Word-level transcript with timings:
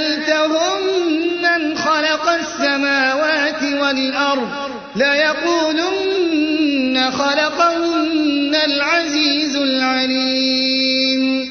سألتهم 0.00 0.80
من 1.42 1.76
خلق 1.76 2.28
السماوات 2.28 3.62
والأرض 3.62 4.48
ليقولن 4.96 6.30
خلقهن 7.10 8.56
العزيز 8.64 9.56
العليم. 9.56 11.50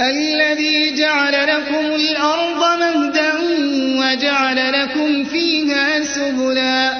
الذي 0.00 0.94
جعل 0.96 1.32
لكم 1.32 1.94
الأرض 1.94 2.78
مهدا 2.80 3.32
وجعل 3.98 4.72
لكم 4.72 5.24
فيها 5.24 6.04
سبلا 6.04 6.92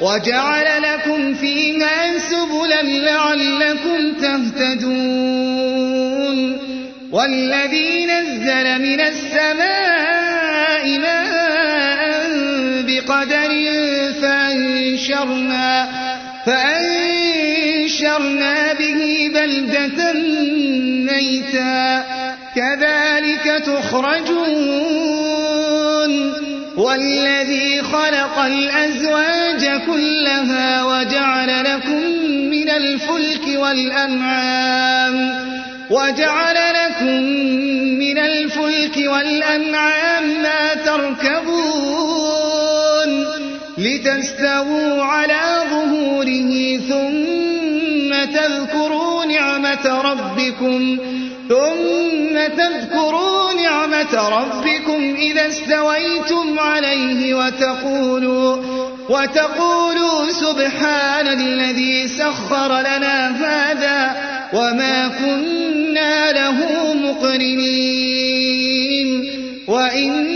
وجعل 0.00 0.82
لكم 0.82 1.34
فيها 1.34 2.18
سبلا 2.18 2.82
لعلكم 2.82 4.12
تهتدون. 4.20 5.58
والذي 7.12 8.06
نزل 8.06 8.82
من 8.82 9.00
السماء 9.00 10.07
بقدر 13.08 13.50
فأنشرنا, 14.22 15.88
فأنشرنا 16.46 17.92
به 18.72 19.30
بلدة 19.34 20.12
ميتا 21.12 22.04
كذلك 22.56 23.62
تخرجون. 23.66 24.98
والذي 26.76 27.82
خلق 27.82 28.38
الأزواج 28.38 29.80
كلها 29.86 30.84
وجعل 30.84 31.64
لكم 31.64 32.02
من 32.50 32.70
الفلك 32.70 33.58
والأنعام 33.60 35.38
وجعل 35.90 36.56
لكم 36.74 37.22
من 37.98 38.18
الفلك 38.18 38.96
والأنعام 38.96 40.42
ما 40.42 40.74
تركبون. 40.84 42.17
لتستووا 43.78 45.02
على 45.02 45.40
ظهوره 45.70 46.78
ثم 46.88 48.24
تذكروا 48.34 49.24
نعمة 49.24 50.00
ربكم 50.00 50.98
ثم 51.48 52.38
تذكروا 52.56 53.52
نعمة 53.52 54.28
ربكم 54.28 55.14
إذا 55.18 55.48
استويتم 55.48 56.58
عليه 56.58 57.34
وتقولوا 57.34 58.56
وتقولوا 59.08 60.32
سبحان 60.32 61.26
الذي 61.26 62.08
سخر 62.08 62.80
لنا 62.80 63.28
هذا 63.28 64.16
وما 64.52 65.08
كنا 65.08 66.32
له 66.32 66.58
مقرنين. 66.94 68.38
وإنا 69.68 70.27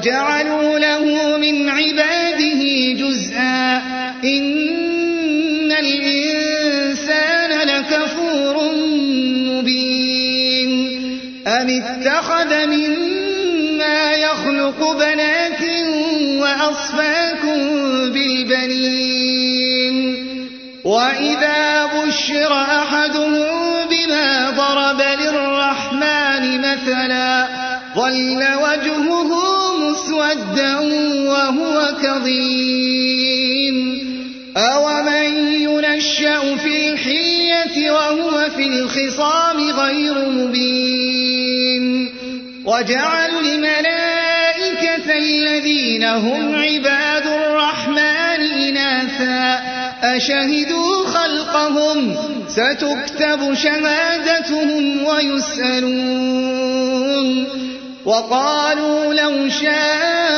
وجعلوا 0.00 0.78
له 0.78 1.36
من 1.36 1.68
عباده 1.68 2.62
جزءا. 2.92 3.76
إن 4.24 5.72
الإنسان 5.72 7.68
لكفور 7.68 8.72
مبين. 9.50 10.70
أم 11.46 11.68
اتخذ 11.68 12.66
مما 12.66 14.12
يخلق 14.12 14.92
بنات 14.92 15.62
وأصفاكم 16.40 17.58
بالبنين؟ 18.12 19.94
وإذا 20.84 21.86
بشر 21.86 22.52
أحدهم 22.62 23.48
بما 23.90 24.50
ضرب 24.50 25.00
للرحمن 25.20 26.60
مثلا 26.60 27.48
ظل 27.96 28.44
وجهه 28.62 29.19
مسودا 30.50 30.76
وهو 31.28 31.94
كظيم 32.02 33.76
أومن 34.56 35.52
ينشأ 35.52 36.56
في 36.56 36.92
الحية 36.92 37.90
وهو 37.90 38.50
في 38.56 38.66
الخصام 38.66 39.70
غير 39.70 40.28
مبين 40.28 42.10
وجعلوا 42.64 43.40
الملائكة 43.40 45.18
الذين 45.18 46.04
هم 46.04 46.54
عباد 46.54 47.26
الرحمن 47.26 48.40
إناثا 48.68 49.60
أشهدوا 50.02 51.06
خلقهم 51.06 52.16
ستكتب 52.48 53.54
شهادتهم 53.54 55.04
ويسألون 55.04 56.40
وقالوا 58.04 59.14
لو 59.14 59.48
شاء 59.48 60.29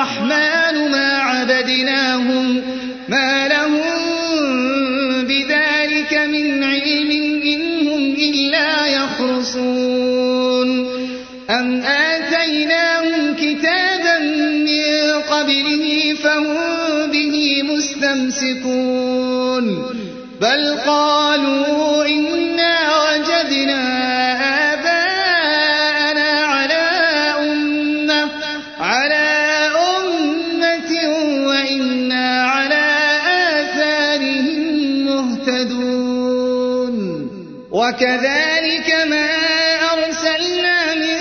الرحمن 0.00 0.90
ما 0.90 1.18
عبدناهم 1.18 2.62
ما 3.08 3.48
لهم 3.48 3.98
بذلك 5.24 6.12
من 6.14 6.64
علم 6.64 7.10
إن 7.44 7.88
هم 7.88 8.14
إلا 8.14 8.86
يخرصون. 8.86 10.70
أم 11.50 11.82
آتيناهم 11.82 13.34
كتابا 13.34 14.18
من 14.68 15.20
قبله 15.30 16.14
فهم 16.22 16.56
به 17.12 17.62
مستمسكون. 17.62 18.84
بل 20.40 20.76
قالوا 20.86 21.59
وكذلك 37.70 38.88
ما 39.06 39.30
أرسلنا 39.92 40.94
من 40.94 41.18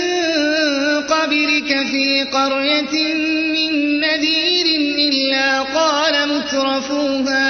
قبلك 1.02 1.70
في 1.92 2.24
قرية 2.24 3.14
من 3.56 4.00
نذير 4.00 4.66
إلا 5.08 5.62
قال 5.62 6.30
مترفوها 6.30 7.49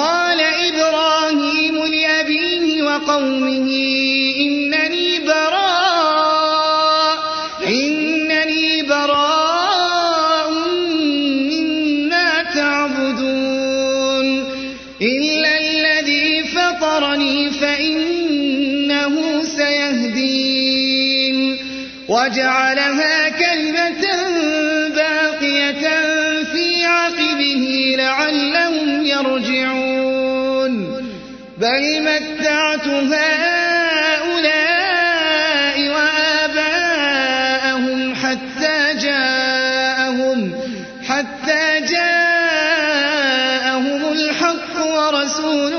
قال 0.00 0.40
إبراهيم 0.40 1.84
لأبيه 1.84 2.82
وقومه 2.82 3.68
إنني 4.40 5.18
براء 5.18 7.18
إنني 7.66 8.82
براء 8.82 10.50
مما 11.50 12.42
تعبدون. 12.54 14.26
إلا 15.02 15.58
الذي 15.58 16.44
فطرني 16.44 17.50
فإنه 17.50 19.42
سيهدين. 19.42 21.58
وجعلها 22.08 23.19
بل 31.70 31.86
متعت 32.02 32.86
هؤلاء 32.86 34.36
وآباءهم 35.94 37.34
حتى 38.14 38.94
جاءهم 39.02 40.38
حتى 41.08 41.80
جاءهم 41.94 42.92
الحق 44.12 44.74
ورسول 44.86 45.74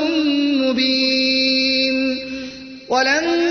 مبين 0.62 1.96
ولما 2.90 3.51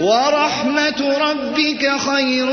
ورحمة 0.00 1.18
ربك 1.18 1.96
خير 1.98 2.46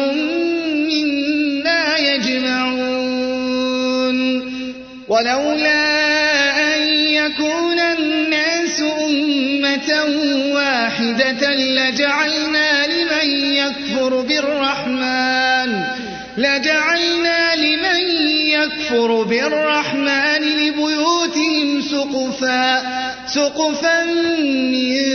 مما 0.92 1.95
يجمعون. 1.98 3.34
ولولا 5.07 5.84
أن 6.75 6.81
يكون 6.94 7.80
الناس 7.80 8.81
أمة 8.81 9.90
واحدة 10.54 11.54
لجعلنا 11.54 12.88
لمن 12.88 13.30
يكفر 13.56 14.22
بالرحمن 14.22 15.84
لجعلنا 16.38 17.56
لمن 17.56 18.01
يكفر 18.48 19.24
بالرحمن 19.24 20.42
لبيوتهم 20.42 21.81
سقفا 21.81 22.84
سقفا 23.28 24.04
من 24.04 25.12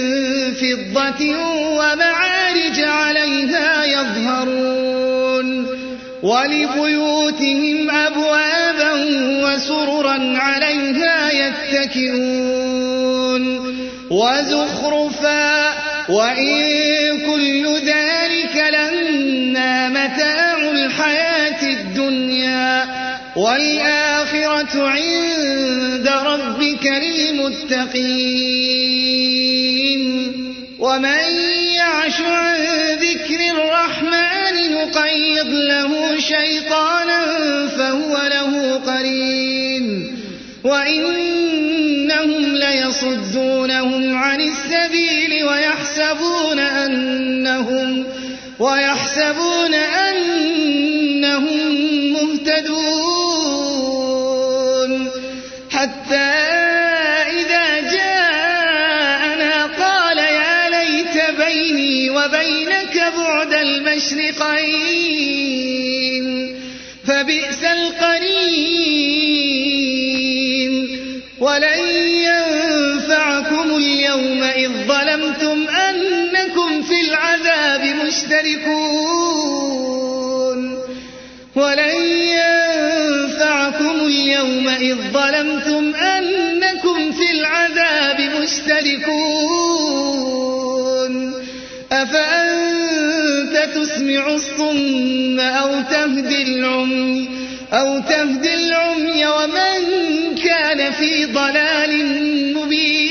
فضة 0.94 1.36
ومعارج 1.70 2.80
عليها 2.80 3.84
يظهرون 3.84 5.66
ولبيوتهم 6.22 7.90
أبوابا 7.90 8.92
وسررا 9.44 10.38
عليها 10.38 11.30
يتكئون 11.32 12.78
وزخرفا 14.10 15.68
وإن 16.08 16.56
كل 17.26 17.66
ذلك 17.86 18.64
لما 18.72 19.88
متاع 19.88 20.58
الحياة 20.70 21.62
الدنيا 21.62 22.86
والآخرة 23.36 24.88
عند 24.88 26.08
ربك 26.08 26.86
للمتقين 26.86 28.77
ومن 30.98 31.30
يعش 31.76 32.20
عن 32.20 32.56
ذكر 33.00 33.40
الرحمن 33.50 34.74
نقيض 34.74 35.48
له 35.48 36.18
شيطانا 36.18 37.26
فهو 37.68 38.28
له 38.30 38.80
قرين. 38.86 40.16
وإنهم 40.64 42.54
ليصدونهم 42.54 44.16
عن 44.16 44.40
السبيل 44.40 45.44
ويحسبون 45.44 46.58
أنهم 46.58 48.06
ويحسبون 48.58 49.74
أنهم 49.74 49.97
المشرقين 64.12 65.28
فبئس 67.06 67.64
القرين. 67.64 68.88
ولن 71.40 71.80
ينفعكم 72.28 73.76
اليوم 73.76 74.42
إذ 74.42 74.70
ظلمتم 74.88 75.68
أنكم 75.68 76.82
في 76.82 77.00
العذاب 77.08 77.84
مشتركون. 78.06 79.38
ولن 81.56 81.96
ينفعكم 82.40 84.06
اليوم 84.06 84.68
إذ 84.68 84.96
ظلمتم 85.12 85.94
أنكم 85.94 87.12
في 87.12 87.30
العذاب 87.32 88.20
مشتركون. 88.42 89.37
أو 95.40 95.82
تهدي 95.90 96.42
العمي 96.42 97.28
أو 97.72 97.98
تهدي 97.98 98.54
العمي 98.54 99.26
ومن 99.26 99.80
كان 100.44 100.92
في 100.92 101.24
ضلال 101.24 102.06
مبين 102.54 103.08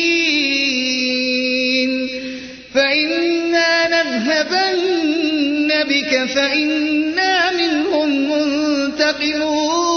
فإنا 2.74 3.88
نذهبن 3.88 5.74
بك 5.90 6.26
فإنا 6.36 7.52
منهم 7.52 8.32
منتقمون 8.32 9.88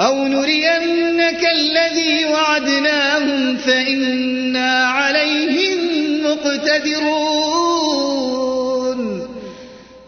أو 0.00 0.28
نرينك 0.28 1.48
الذي 1.52 2.24
وعدناهم 2.24 3.56
فإنا 3.56 4.86
عليهم 4.86 5.78
مقتدرون 6.24 7.45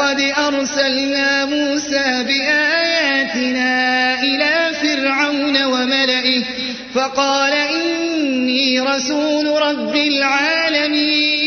ولقد 0.00 0.20
أرسلنا 0.38 1.44
موسى 1.44 2.24
بآياتنا 2.24 4.14
إلى 4.22 4.74
فرعون 4.82 5.64
وملئه 5.64 6.42
فقال 6.94 7.52
إني 7.52 8.80
رسول 8.80 9.62
رب 9.62 9.96
العالمين. 9.96 11.39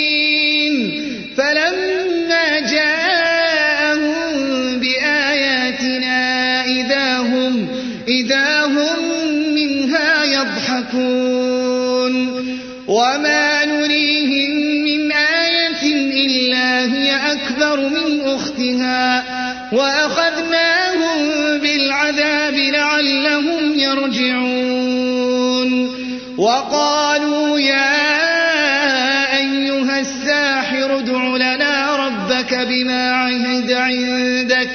هي 16.86 17.32
أكبر 17.32 17.80
من 17.90 18.22
أختها 18.26 19.24
وأخذناهم 19.72 21.18
بالعذاب 21.60 22.54
لعلهم 22.54 23.80
يرجعون. 23.80 25.44
وقالوا 26.38 27.60
يا 27.60 27.94
أيها 29.38 30.00
الساحر 30.00 31.00
ادع 31.00 31.36
لنا 31.36 31.96
ربك 31.96 32.54
بما 32.54 33.12
عهد 33.12 33.72
عندك 33.72 34.70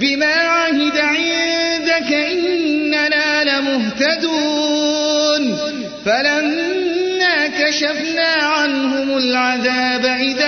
بما 0.00 0.34
عهد 0.34 0.98
عندك 0.98 2.12
إننا 2.12 3.44
لمهتدون. 3.44 4.78
فلما 6.06 7.46
كشفنا 7.46 8.28
عنهم 8.42 9.16
العذاب 9.18 10.04
إذا 10.04 10.47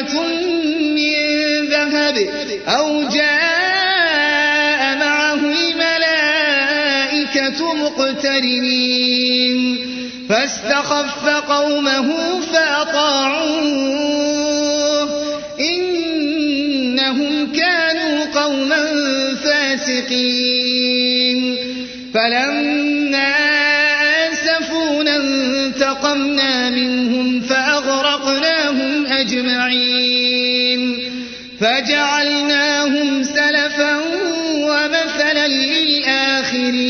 أسورة 0.00 0.22
من 0.80 1.66
ذهب 1.66 2.16
أو 2.68 3.08
جاء 3.08 4.96
معه 4.96 5.34
الملائكة 5.34 6.54
مقترنين. 7.74 9.58
فاستخف 10.28 11.28
قومه 11.28 12.40
فأطاعوه. 12.40 13.48
إنهم 15.60 17.52
كانوا 17.52 18.24
قوما 18.42 18.86
فاسقين. 19.44 20.58
فلما 22.14 23.34
آسفونا 24.26 25.16
انتقمنا 25.16 26.70
منهم 26.70 27.40
فأغرقناهم 27.40 29.06
أجمعين. 29.06 29.87
فجعلناهم 31.60 33.22
سلفا 33.22 33.96
ومثلا 34.54 35.48
للآخرين. 35.48 36.88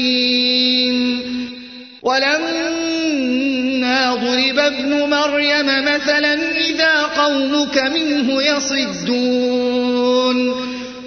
ولما 2.02 4.14
ضرب 4.14 4.58
ابن 4.58 5.10
مريم 5.10 5.66
مثلا 5.66 6.56
إذا 6.56 7.02
قومك 7.02 7.78
منه 7.78 8.42
يصدون. 8.42 10.54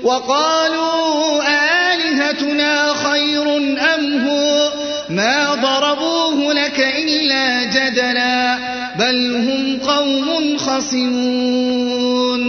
وقالوا 0.03 1.43
آلهتنا 1.93 2.93
خير 2.93 3.57
أم 3.95 4.27
هو؟ 4.27 4.71
ما 5.09 5.53
ضربوه 5.53 6.53
لك 6.53 6.79
إلا 6.79 7.63
جدلا 7.63 8.57
بل 8.99 9.35
هم 9.35 9.79
قوم 9.79 10.57
خصمون. 10.57 12.41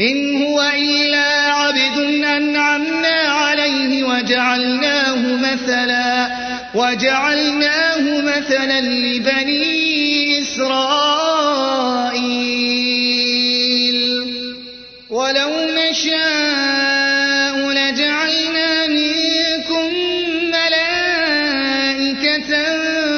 إن 0.00 0.29
إلا 0.62 1.52
عبد 1.52 1.98
أنعمنا 2.24 3.18
عليه 3.20 4.04
وجعلناه 4.04 5.36
مثلا 5.36 6.30
وجعلناه 6.74 8.20
مثلا 8.20 8.80
لبني 8.80 10.42
إسرائيل. 10.42 10.80
ولو 15.10 15.50
نشاء 15.76 17.54
لجعلنا 17.70 18.86
منكم 18.86 19.88
ملائكة 20.56 22.00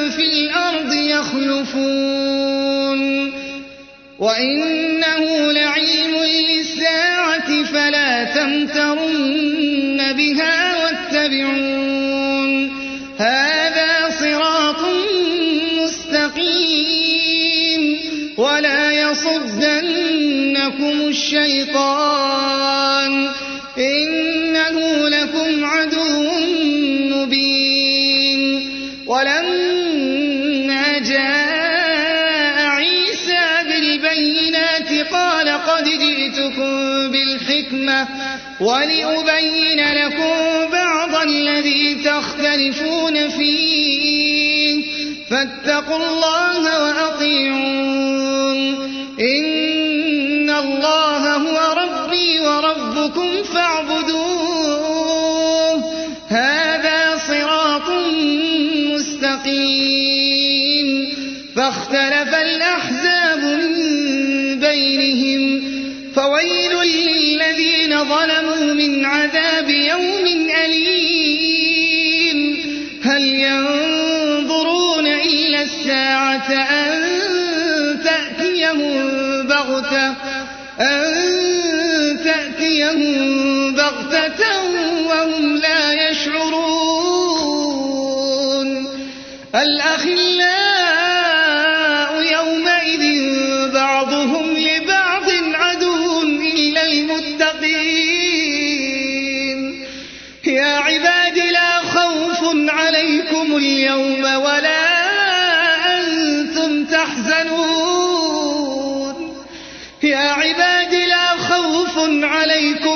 في 0.09 0.23
الأرض 0.23 0.93
يخلفون. 0.93 2.13
وإنه 4.19 5.51
لعلم 5.51 6.13
الشيطان 21.13 23.11
إنه 23.77 25.09
لكم 25.09 25.65
عدو 25.65 26.23
مبين 27.13 28.41
ولما 29.07 30.99
جاء 30.99 32.65
عيسى 32.65 33.45
بالبينات 33.69 34.91
قال 35.11 35.49
قد 35.49 35.83
جئتكم 35.83 36.71
بالحكمة 37.11 38.07
ولأبين 38.59 39.93
لكم 39.93 40.35
بعض 40.71 41.15
الذي 41.15 41.95
تختلفون 41.95 43.29
فيه 43.29 44.83
فاتقوا 45.29 45.97
الله 45.97 46.83
وأطيعون 46.83 48.57
إن 49.19 49.62
ربي 52.63 52.83
وربكم 52.93 53.43
فاعبدوه. 53.43 54.23
هذا 56.29 57.17
صراط 57.27 57.89
مستقيم. 58.95 60.87
فاختلف 61.55 62.35
الأحزاب 62.35 63.39
من 63.39 64.59
بينهم. 64.59 65.61
فويل 66.15 66.73
للذين 66.83 68.03
ظلموا 68.03 68.73
من 68.73 69.05
عذاب 69.05 69.69
يوم 69.69 70.25
أليم. 70.65 72.39
هل 73.03 73.23
ينظرون 73.23 75.07
إلا 75.07 75.61
الساعة 75.61 76.51
أن 76.51 77.01
تأتيهم 78.03 79.11
بغتة 79.47 80.15
أن 80.79 81.22
تأتيهم 82.83 83.42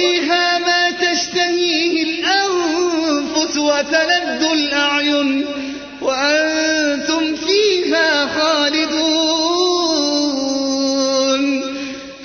وفيها 0.00 0.58
ما 0.58 0.90
تشتهيه 0.90 2.02
الأنفس 2.02 3.56
وتلذ 3.56 4.42
الأعين 4.52 5.46
وأنتم 6.02 7.36
فيها 7.36 8.26
خالدون. 8.26 9.50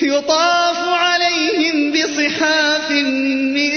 يطاف 0.02 0.78
عليهم 0.88 1.92
بصحاف 1.92 2.92
من 2.92 3.72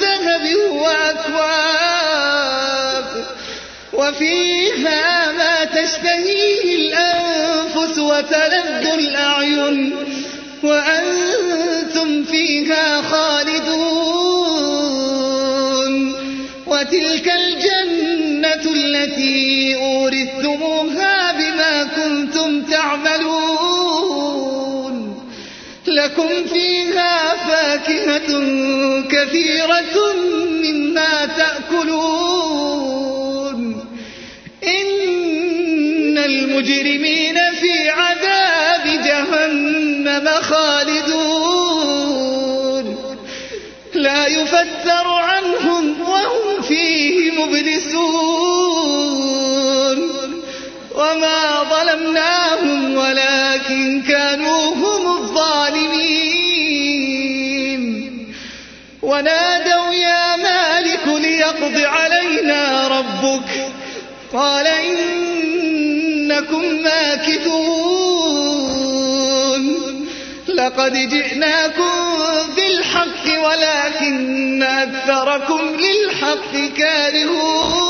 ذهب 0.00 0.44
وأكواب 0.72 1.84
وفيها 3.92 5.32
ما 5.32 5.64
تشتهيه 5.64 6.76
الأنفس 6.76 7.98
وتلذ 7.98 8.86
الأعين. 8.98 9.99
وتلك 16.90 17.32
الجنة 17.32 18.64
التي 18.74 19.74
أورثتموها 19.74 21.32
بما 21.32 21.84
كنتم 21.84 22.62
تعملون. 22.62 24.10
لكم 25.86 26.28
فيها 26.52 27.34
فاكهة 27.48 28.28
كثيرة 29.08 30.14
مما 30.62 31.26
تأكلون. 31.26 31.90
إن 34.64 36.18
المجرمين 36.18 37.38
في 37.60 37.90
عذاب 37.90 38.84
جهنم 38.86 40.28
خالدون. 40.28 41.09
ولكن 53.70 54.02
كانوا 54.02 54.74
هم 54.74 55.06
الظالمين. 55.16 56.24
ونادوا 59.02 59.94
يا 59.94 60.36
مالك 60.36 61.06
ليقض 61.06 61.80
علينا 61.84 62.88
ربك. 62.88 63.68
قال 64.32 64.66
إنكم 64.66 66.64
ماكثون. 66.82 67.60
لقد 70.48 70.92
جئناكم 70.92 71.92
بالحق 72.56 73.26
ولكن 73.44 74.62
أكثركم 74.62 75.60
للحق 75.60 76.56
كارهون. 76.76 77.89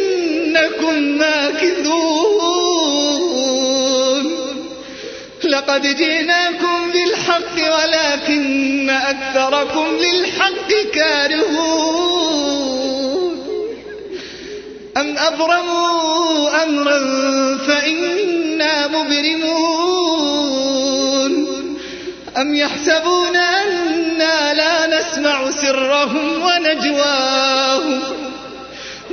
ماكثون 1.17 2.41
لقد 5.43 5.81
جئناكم 5.81 6.91
بالحق 6.91 7.55
ولكن 7.73 8.89
أكثركم 8.89 9.87
للحق 9.97 10.73
كارهون. 10.93 12.21
أم 14.97 15.17
أبرموا 15.17 16.63
أمرا 16.63 16.99
فإنا 17.57 18.87
مبرمون. 18.87 20.21
أم 22.37 22.55
يحسبون 22.55 23.35
أنا 23.35 24.53
لا 24.53 24.99
نسمع 24.99 25.51
سرهم 25.51 26.43
ونجواهم. 26.43 27.70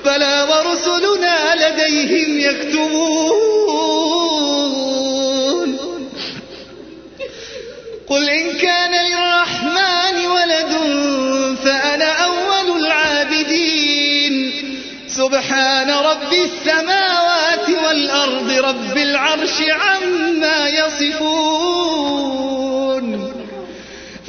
بلى 0.08 0.36
ورسلنا 0.50 1.36
لديهم 1.54 2.30
يكتبون. 2.40 3.28
قل 8.08 8.28
إن 8.28 8.52
كان 8.52 8.92
للرحمن 9.06 10.26
ولد 10.26 10.72
فأنا 11.64 12.10
أول 12.24 12.68
العابدين. 12.84 14.34
سبحان 15.08 15.90
رب 15.90 16.32
السماوات 16.32 17.68
والأرض 17.84 18.50
رب 18.50 18.96
العرش 18.96 19.62
عما 19.70 20.68
يصفون. 20.68 21.97